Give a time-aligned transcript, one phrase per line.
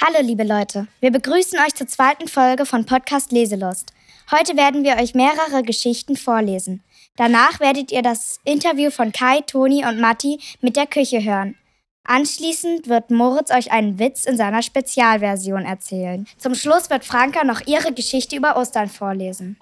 [0.00, 3.92] Hallo liebe Leute, wir begrüßen euch zur zweiten Folge von Podcast Leselust.
[4.30, 6.84] Heute werden wir euch mehrere Geschichten vorlesen.
[7.16, 11.56] Danach werdet ihr das Interview von Kai, Toni und Matti mit der Küche hören.
[12.04, 16.28] Anschließend wird Moritz euch einen Witz in seiner Spezialversion erzählen.
[16.38, 19.58] Zum Schluss wird Franka noch ihre Geschichte über Ostern vorlesen.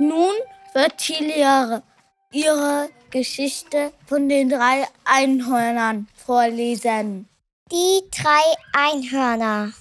[0.00, 0.34] Nun
[0.74, 1.84] wird Tilia
[2.32, 7.28] ihre Geschichte von den drei Einhörnern vorlesen.
[7.72, 9.72] Die drei Einhörner.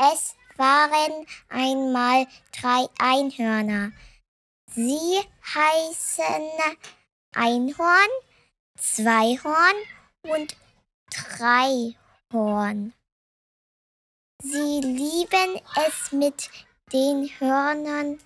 [0.00, 3.92] Es waren einmal drei Einhörner.
[4.72, 5.20] Sie
[5.54, 6.50] heißen
[7.36, 8.08] Einhorn,
[8.76, 9.76] Zweihorn
[10.24, 10.56] und
[11.08, 12.92] Dreihorn.
[14.42, 16.50] Sie lieben es mit
[16.92, 18.18] den Hörnern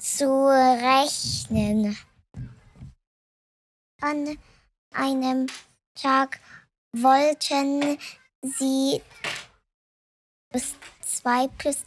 [0.00, 1.98] zu rechnen.
[4.00, 4.38] An
[4.92, 5.48] einem
[5.96, 6.38] Tag
[7.02, 7.98] wollten
[8.42, 9.02] sie
[10.52, 11.84] bis zwei plus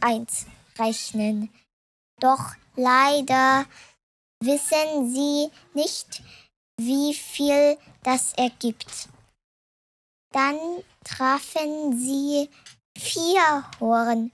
[0.00, 0.46] eins
[0.78, 1.52] rechnen.
[2.20, 3.66] Doch leider
[4.40, 6.22] wissen sie nicht,
[6.76, 9.08] wie viel das ergibt.
[10.32, 10.58] Dann
[11.04, 12.48] trafen sie
[12.96, 14.32] vier Horen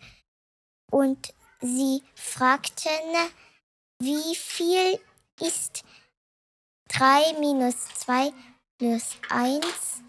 [0.91, 3.33] und sie fragten,
[4.01, 5.01] wie viel
[5.41, 5.85] ist
[6.89, 8.33] 3 minus 2
[8.79, 10.03] plus 1?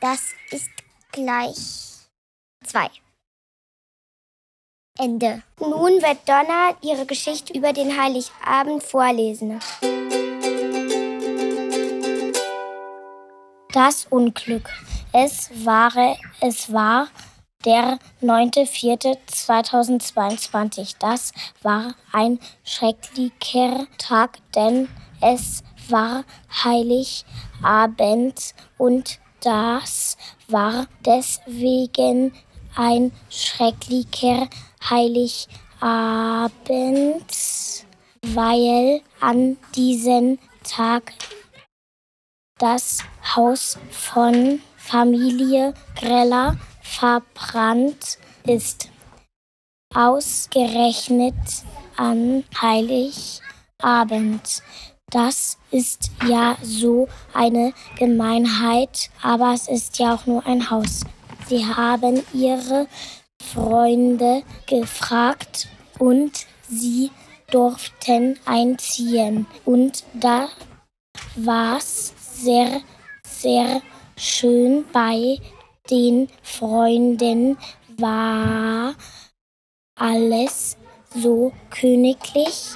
[0.00, 0.70] Das ist
[1.12, 2.08] gleich
[2.64, 2.90] 2.
[4.98, 5.44] Ende.
[5.60, 9.60] Nun wird Donna ihre Geschichte über den Heiligabend vorlesen.
[13.72, 14.68] Das Unglück.
[15.12, 15.92] Es war,
[16.40, 17.06] es war
[17.64, 20.96] der 9.4.2022.
[20.98, 21.30] Das
[21.62, 24.88] war ein schrecklicher Tag, denn
[25.20, 26.24] es war
[26.62, 30.16] Heiligabend und das
[30.48, 32.32] war deswegen
[32.76, 34.48] ein schrecklicher
[34.88, 35.44] Heiligabend,
[38.22, 41.12] weil an diesem Tag
[42.58, 43.04] das
[43.36, 48.90] Haus von Familie Greller verbrannt ist.
[49.94, 51.34] Ausgerechnet
[51.96, 54.62] an Heiligabend.
[55.14, 61.04] Das ist ja so eine Gemeinheit, aber es ist ja auch nur ein Haus.
[61.46, 62.88] Sie haben ihre
[63.40, 65.68] Freunde gefragt
[66.00, 67.12] und sie
[67.52, 69.46] durften einziehen.
[69.64, 70.48] Und da
[71.36, 72.80] war es sehr,
[73.24, 73.82] sehr
[74.16, 75.38] schön bei
[75.90, 77.56] den Freunden
[77.98, 78.94] war
[79.96, 80.76] alles
[81.14, 82.72] so königlich,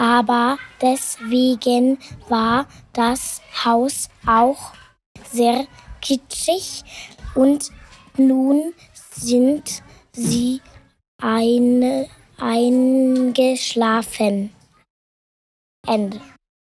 [0.00, 1.98] aber deswegen
[2.30, 4.72] war das Haus auch
[5.30, 5.66] sehr
[6.00, 6.82] kitschig
[7.34, 7.70] und
[8.16, 10.62] nun sind sie
[11.20, 14.54] eine, eingeschlafen.
[15.86, 16.18] Ende.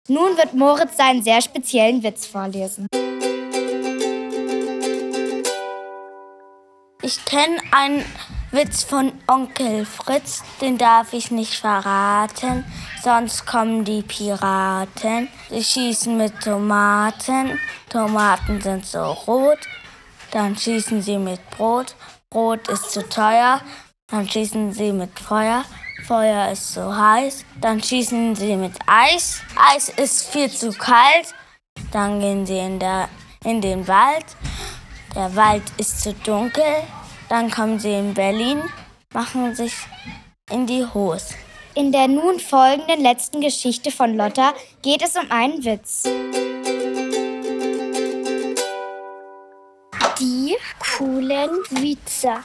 [0.07, 2.87] Nun wird Moritz seinen sehr speziellen Witz vorlesen.
[7.01, 8.05] Ich kenne einen
[8.55, 12.63] Witz von Onkel Fritz, den darf ich nicht verraten,
[13.03, 15.27] sonst kommen die Piraten.
[15.49, 19.59] Sie schießen mit Tomaten, Tomaten sind so rot,
[20.31, 21.95] dann schießen sie mit Brot,
[22.29, 23.59] Brot ist zu teuer,
[24.07, 25.65] dann schießen sie mit Feuer,
[26.07, 29.41] Feuer ist so heiß, dann schießen sie mit Eis,
[29.73, 31.35] Eis ist viel zu kalt,
[31.91, 33.09] dann gehen sie in, der,
[33.43, 34.25] in den Wald,
[35.13, 36.63] der Wald ist zu dunkel,
[37.29, 38.61] dann kommen sie in Berlin,
[39.13, 39.73] machen sich
[40.51, 41.33] in die Hose.
[41.73, 46.03] In der nun folgenden letzten Geschichte von Lotta geht es um einen Witz.
[50.19, 52.35] Die coolen Witze.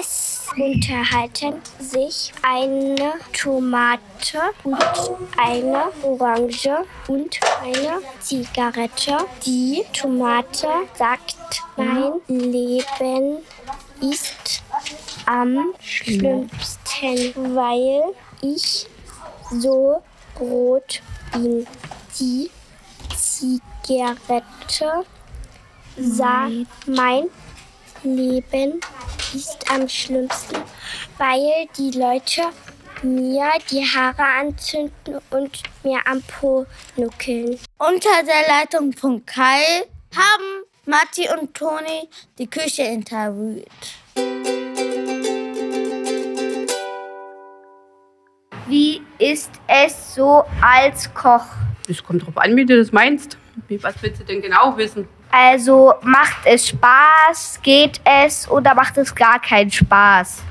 [0.00, 4.78] Es unterhalten sich eine Tomate und
[5.36, 9.18] eine Orange und eine Zigarette.
[9.44, 11.36] Die Tomate sagt,
[11.76, 13.38] mein Leben
[14.00, 14.62] ist
[15.26, 18.86] am schlimmsten, weil ich
[19.50, 20.02] so
[20.38, 21.02] rot
[21.32, 21.66] bin.
[22.18, 22.50] Die
[23.16, 25.04] Zigarette
[25.96, 27.24] sagt, mein
[28.02, 28.80] Leben
[29.34, 30.56] ist am schlimmsten,
[31.18, 32.42] weil die Leute
[33.02, 36.66] mir die Haare anzünden und mir am Po
[36.96, 37.58] nuckeln.
[37.78, 39.84] Unter der Leitung von Kai
[40.14, 40.64] haben
[40.96, 42.08] Matti und Toni
[42.38, 43.66] die Küche interviewt.
[48.66, 51.44] Wie ist es so als Koch?
[51.86, 53.36] Es kommt drauf an, wie du das meinst.
[53.82, 55.06] Was willst du denn genau wissen?
[55.30, 60.42] Also macht es Spaß, geht es oder macht es gar keinen Spaß?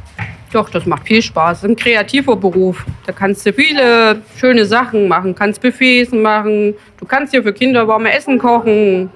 [0.53, 1.62] Doch, das macht viel Spaß.
[1.62, 2.86] Das ist ein kreativer Beruf.
[3.07, 5.33] Da kannst du viele schöne Sachen machen.
[5.33, 6.75] Kannst Buffets machen.
[7.00, 9.09] Du kannst dir für Kinder warme Essen kochen.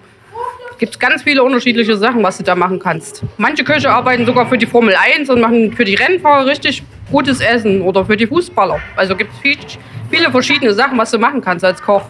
[0.80, 3.22] Es gibt ganz viele unterschiedliche Sachen, was du da machen kannst.
[3.36, 7.42] Manche Köche arbeiten sogar für die Formel 1 und machen für die Rennfahrer richtig gutes
[7.42, 8.80] Essen oder für die Fußballer.
[8.96, 9.58] Also gibt es viel,
[10.10, 12.04] viele verschiedene Sachen, was du machen kannst als Koch.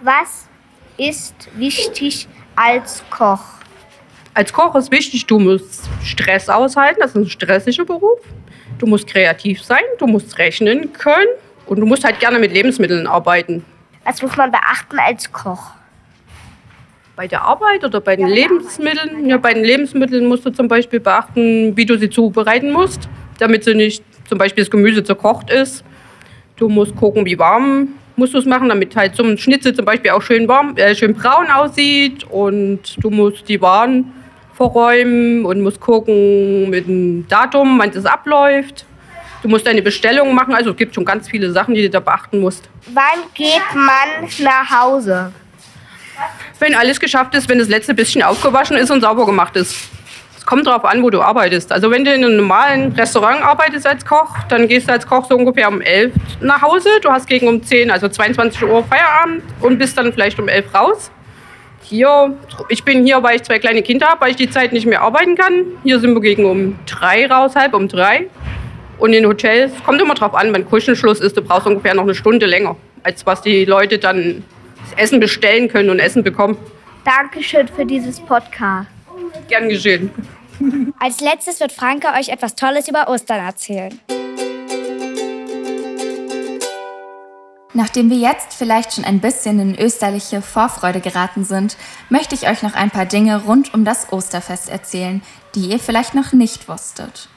[0.00, 0.48] Was
[0.96, 2.26] ist wichtig
[2.56, 3.44] als Koch?
[4.34, 6.98] Als Koch ist wichtig, du musst Stress aushalten.
[6.98, 8.18] Das ist ein stressiger Beruf.
[8.78, 11.28] Du musst kreativ sein, du musst rechnen können
[11.66, 13.64] und du musst halt gerne mit Lebensmitteln arbeiten.
[14.02, 15.75] Was muss man beachten als Koch?
[17.16, 19.26] Bei der Arbeit oder bei den Lebensmitteln?
[19.26, 23.08] Ja, bei den Lebensmitteln musst du zum Beispiel beachten, wie du sie zubereiten musst,
[23.38, 25.82] damit sie nicht zum Beispiel das Gemüse zerkocht ist.
[26.56, 29.86] Du musst gucken, wie warm musst du es machen, damit halt so ein Schnitzel zum
[29.86, 32.24] Beispiel auch schön warm, äh, schön braun aussieht.
[32.24, 34.12] Und du musst die Waren
[34.54, 38.84] verräumen und musst gucken mit dem Datum, wann das abläuft.
[39.42, 40.54] Du musst deine Bestellung machen.
[40.54, 42.68] Also es gibt schon ganz viele Sachen, die du da beachten musst.
[42.92, 45.32] Wann geht man nach Hause?
[46.58, 49.76] Wenn alles geschafft ist, wenn das letzte bisschen aufgewaschen ist und sauber gemacht ist.
[50.36, 51.72] Es kommt darauf an, wo du arbeitest.
[51.72, 55.26] Also wenn du in einem normalen Restaurant arbeitest als Koch, dann gehst du als Koch
[55.28, 56.88] so ungefähr um 11 nach Hause.
[57.02, 60.74] Du hast gegen um 10, also 22 Uhr Feierabend und bist dann vielleicht um 11
[60.74, 61.10] raus.
[61.82, 62.36] Hier,
[62.68, 65.02] ich bin hier, weil ich zwei kleine Kinder habe, weil ich die Zeit nicht mehr
[65.02, 65.66] arbeiten kann.
[65.84, 68.28] Hier sind wir gegen um drei raus, halb um drei.
[68.98, 72.14] Und in Hotels, kommt immer drauf an, wenn Küchenschluss ist, du brauchst ungefähr noch eine
[72.14, 74.42] Stunde länger, als was die Leute dann
[74.96, 76.56] Essen bestellen können und Essen bekommen.
[77.04, 78.88] Dankeschön für dieses Podcast.
[79.48, 80.10] Gern geschehen.
[80.98, 84.00] Als letztes wird Franke euch etwas Tolles über Ostern erzählen.
[87.74, 91.76] Nachdem wir jetzt vielleicht schon ein bisschen in österliche Vorfreude geraten sind,
[92.08, 95.20] möchte ich euch noch ein paar Dinge rund um das Osterfest erzählen,
[95.54, 97.28] die ihr vielleicht noch nicht wusstet.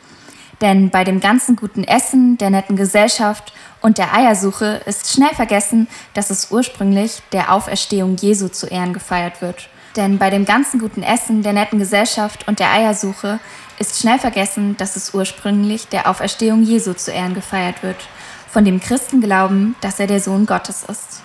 [0.61, 5.87] Denn bei dem ganzen guten Essen, der netten Gesellschaft und der Eiersuche ist schnell vergessen,
[6.13, 9.69] dass es ursprünglich der Auferstehung Jesu zu Ehren gefeiert wird.
[9.95, 13.39] Denn bei dem ganzen guten Essen, der netten Gesellschaft und der Eiersuche
[13.79, 17.97] ist schnell vergessen, dass es ursprünglich der Auferstehung Jesu zu Ehren gefeiert wird
[18.49, 21.21] von dem Christen glauben, dass er der Sohn Gottes ist.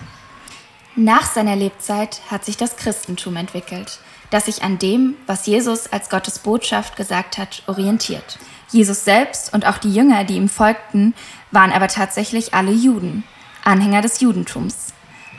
[0.95, 3.99] Nach seiner Lebzeit hat sich das Christentum entwickelt,
[4.29, 8.37] das sich an dem, was Jesus als Gottes Botschaft gesagt hat, orientiert.
[8.71, 11.13] Jesus selbst und auch die Jünger, die ihm folgten,
[11.51, 13.23] waren aber tatsächlich alle Juden,
[13.63, 14.93] Anhänger des Judentums.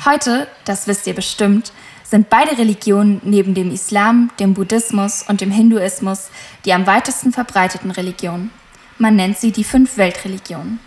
[0.05, 1.73] Heute, das wisst ihr bestimmt,
[2.05, 6.29] sind beide Religionen neben dem Islam, dem Buddhismus und dem Hinduismus
[6.65, 8.51] die am weitesten verbreiteten Religionen.
[8.99, 10.81] Man nennt sie die fünf Weltreligionen.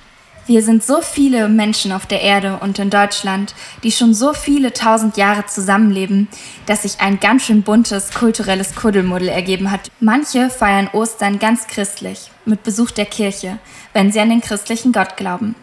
[0.49, 3.53] Wir sind so viele Menschen auf der Erde und in Deutschland,
[3.83, 6.27] die schon so viele tausend Jahre zusammenleben,
[6.65, 9.91] dass sich ein ganz schön buntes kulturelles Kuddelmuddel ergeben hat.
[9.99, 13.59] Manche feiern Ostern ganz christlich, mit Besuch der Kirche,
[13.93, 15.53] wenn sie an den christlichen Gott glauben.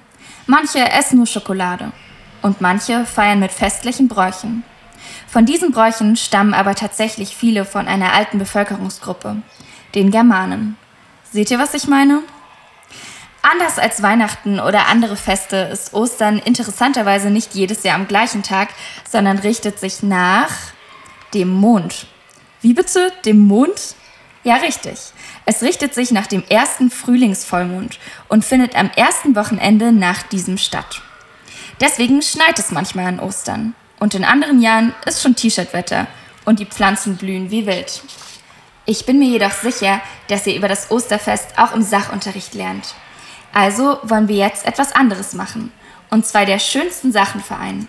[0.46, 1.90] Manche essen nur Schokolade
[2.42, 4.62] und manche feiern mit festlichen Bräuchen.
[5.26, 9.38] Von diesen Bräuchen stammen aber tatsächlich viele von einer alten Bevölkerungsgruppe,
[9.96, 10.76] den Germanen.
[11.32, 12.22] Seht ihr, was ich meine?
[13.48, 18.70] Anders als Weihnachten oder andere Feste ist Ostern interessanterweise nicht jedes Jahr am gleichen Tag,
[19.08, 20.50] sondern richtet sich nach
[21.32, 22.08] dem Mond.
[22.60, 23.12] Wie bitte?
[23.24, 23.94] Dem Mond?
[24.42, 24.98] Ja, richtig.
[25.44, 31.00] Es richtet sich nach dem ersten Frühlingsvollmond und findet am ersten Wochenende nach diesem statt.
[31.80, 33.76] Deswegen schneit es manchmal an Ostern.
[34.00, 36.08] Und in anderen Jahren ist schon T-Shirt-Wetter
[36.44, 38.02] und die Pflanzen blühen wie wild.
[38.86, 42.96] Ich bin mir jedoch sicher, dass ihr über das Osterfest auch im Sachunterricht lernt.
[43.56, 45.72] Also wollen wir jetzt etwas anderes machen.
[46.10, 47.88] Und zwei der schönsten Sachen vereinen.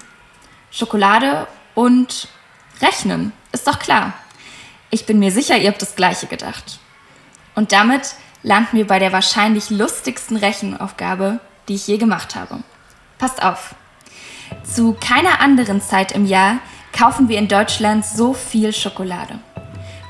[0.72, 1.46] Schokolade
[1.76, 2.30] und
[2.82, 3.34] Rechnen.
[3.52, 4.14] Ist doch klar.
[4.92, 6.80] Ich bin mir sicher, ihr habt das gleiche gedacht.
[7.54, 12.64] Und damit landen wir bei der wahrscheinlich lustigsten Rechenaufgabe, die ich je gemacht habe.
[13.18, 13.76] Passt auf.
[14.64, 16.60] Zu keiner anderen Zeit im Jahr
[16.94, 19.40] kaufen wir in Deutschland so viel Schokolade.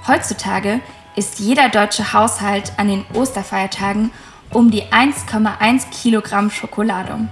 [0.06, 0.82] Heutzutage
[1.16, 4.12] ist jeder deutsche Haushalt an den Osterfeiertagen
[4.54, 7.28] um die 1,1 Kilogramm Schokolade.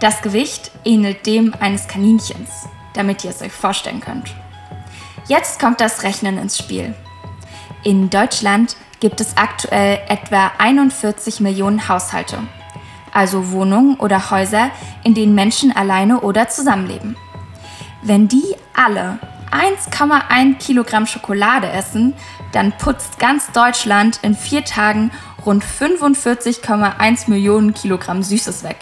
[0.00, 4.34] Das Gewicht ähnelt dem eines Kaninchens, damit ihr es euch vorstellen könnt.
[5.26, 6.94] Jetzt kommt das Rechnen ins Spiel.
[7.82, 12.38] In Deutschland gibt es aktuell etwa 41 Millionen Haushalte,
[13.12, 14.70] also Wohnungen oder Häuser,
[15.02, 17.16] in denen Menschen alleine oder zusammenleben.
[18.02, 19.18] Wenn die alle
[19.50, 22.14] 1,1 Kilogramm Schokolade essen,
[22.52, 25.10] dann putzt ganz Deutschland in vier Tagen
[25.46, 28.76] rund 45,1 Millionen Kilogramm Süßes weg.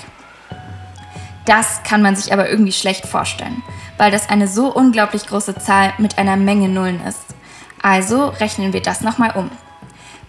[1.44, 3.62] Das kann man sich aber irgendwie schlecht vorstellen,
[3.98, 7.34] weil das eine so unglaublich große Zahl mit einer Menge Nullen ist.
[7.82, 9.50] Also rechnen wir das nochmal um.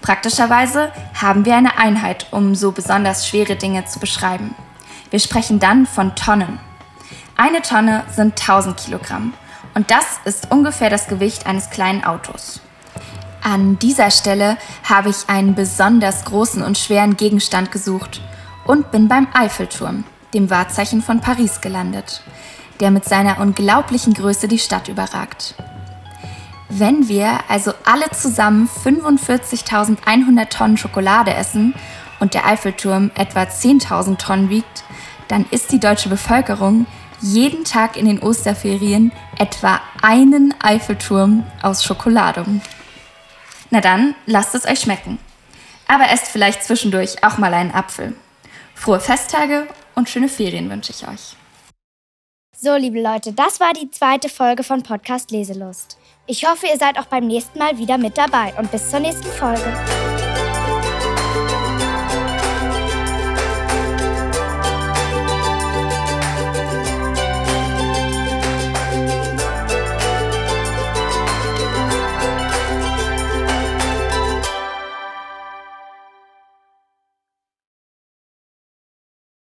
[0.02, 4.56] Praktischerweise haben wir eine Einheit, um so besonders schwere Dinge zu beschreiben.
[5.12, 6.60] Wir sprechen dann von Tonnen.
[7.38, 9.34] Eine Tonne sind 1000 Kilogramm
[9.76, 12.62] und das ist ungefähr das Gewicht eines kleinen Autos.
[13.44, 18.22] An dieser Stelle habe ich einen besonders großen und schweren Gegenstand gesucht
[18.66, 22.24] und bin beim Eiffelturm, dem Wahrzeichen von Paris, gelandet,
[22.80, 25.56] der mit seiner unglaublichen Größe die Stadt überragt.
[26.70, 31.76] Wenn wir also alle zusammen 45.100 Tonnen Schokolade essen
[32.22, 34.86] und der Eiffelturm etwa 10.000 Tonnen wiegt,
[35.28, 36.86] dann ist die deutsche Bevölkerung
[37.20, 42.46] jeden Tag in den Osterferien etwa einen Eiffelturm aus Schokolade.
[43.74, 45.18] Na dann, lasst es euch schmecken.
[45.88, 48.14] Aber esst vielleicht zwischendurch auch mal einen Apfel.
[48.76, 51.36] Frohe Festtage und schöne Ferien wünsche ich euch.
[52.56, 55.98] So, liebe Leute, das war die zweite Folge von Podcast Leselust.
[56.28, 59.32] Ich hoffe, ihr seid auch beim nächsten Mal wieder mit dabei und bis zur nächsten
[59.32, 59.74] Folge.